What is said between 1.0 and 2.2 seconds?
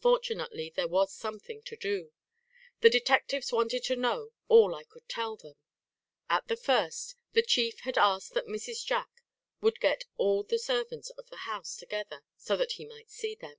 something to do.